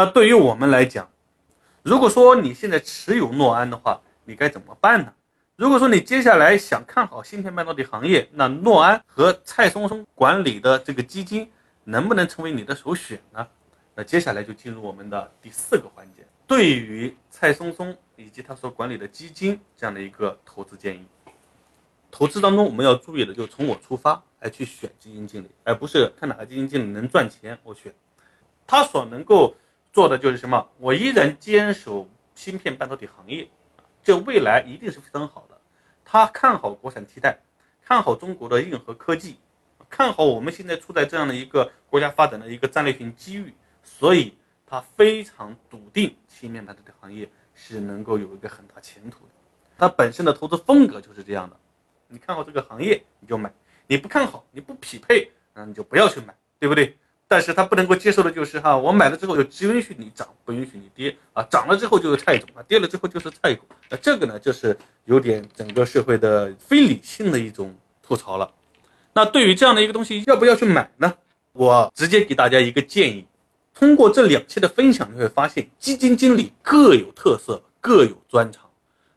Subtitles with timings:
[0.00, 1.06] 那对于我们来讲，
[1.82, 5.12] 如果说你现在持有诺安的话，你该怎么办呢？
[5.56, 11.52] 如果说你接下来想看好芯片半导体行业，那诺安和蔡松松管理的这个基金
[11.84, 13.46] 能不能成为你的首选呢？
[13.94, 21.04] 那接下来就进入我们的第四个环节，对于蔡松松以及他所管理的基金这样的一个投资建议。
[22.10, 27.92] 投资当中我们要注意的，就从我出发来去选基金经理，而不是看哪个基金经理能赚钱我选。
[28.66, 29.52] 他所能够
[29.92, 30.68] 做的就是什么？
[30.78, 33.48] 我依然坚守芯片半导体行业，
[34.02, 35.60] 这未来一定是非常好的。
[36.04, 37.38] 他看好国产替代，
[37.82, 39.36] 看好中国的硬核科技，
[39.88, 43.52] 看好我们现在处在这样的一个国家发展的一个战略性机遇，
[43.82, 44.34] 所以
[44.66, 49.32] 他非常笃定芯片半导体行业是能够有一个很大前途的。
[49.76, 51.56] 他本身的投资风格就是这样的。
[52.06, 53.50] 你看好这个行业，你就买；
[53.86, 56.96] 你不看好，你不匹配，那你就不要去买，对不对？
[57.32, 67.72] 但是他不能够接受的就是哈，我买了之后就只允许你涨，不允许你跌啊，涨了之后就是菜种啊，跌了之后就是菜股，那这个呢就是有点整个社会的非理性的一种
[68.02, 68.50] 吐槽了。
[69.12, 71.14] 那对于这样的一个东西，要不要去买呢？
[71.52, 73.24] 我直接给大家一个建议，
[73.72, 78.68] 通过这两期的分享，你会发现基金经理各有特色，各有专长，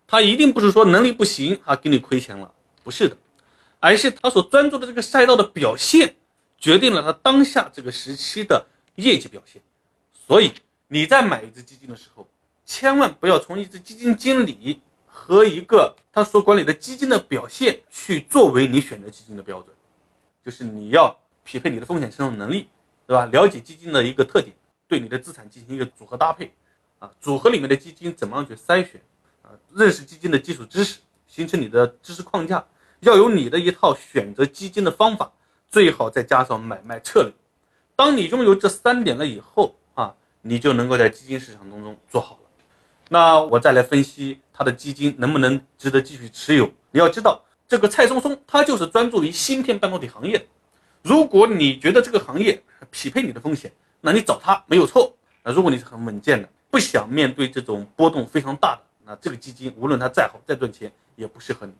[0.06, 2.52] 他一定不是说能力不行啊，给你亏钱了。
[2.84, 3.18] 不是的，
[3.80, 6.16] 而是他所专注的这个赛道的表现，
[6.64, 9.62] 决定了他当下这个时期的业绩表现。
[10.14, 10.54] 所以
[10.88, 12.26] 你在买一只基金的时候，
[12.64, 19.76] 千万不要从一只基金经理和一个他所管理的基金的表现去作为你选择基金的标准，
[20.46, 22.70] 就是你要匹配你的风险承受能力，
[23.06, 23.26] 对吧？
[23.26, 24.56] 了解基金的一个特点，
[24.88, 26.50] 对你的资产进行一个组合搭配，
[27.00, 29.02] 啊，组合里面的基金怎么样去筛选，
[29.42, 32.66] 啊，认识基金的基础知识，形成你的知识框架。
[33.02, 35.30] 要有你的一套选择基金的方法，
[35.74, 37.34] 最好再加上买卖策略。
[37.96, 42.42] 当你拥有这三点了以后啊，你就能够在基金市场当中做好了。
[43.10, 46.70] 那我再来分析他的基金能不能值得继续持有。
[46.92, 50.48] 你要知道，这个蔡松松他就是专注于芯片半导体行业。
[51.02, 52.62] 如果你觉得这个行业
[52.92, 55.12] 匹配你的风险，那你找他没有错。
[55.44, 61.74] 那如果你是很稳健的，不想面对这种波动非常大的，那这个基金无论它再好再赚钱，也不适合你。